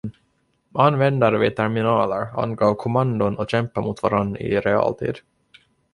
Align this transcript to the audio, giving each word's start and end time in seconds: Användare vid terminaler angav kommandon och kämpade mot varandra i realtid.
Användare 0.85 1.37
vid 1.37 1.55
terminaler 1.55 2.39
angav 2.43 2.73
kommandon 2.75 3.37
och 3.37 3.49
kämpade 3.49 3.85
mot 3.87 4.03
varandra 4.03 4.39
i 4.39 4.59
realtid. 4.59 5.17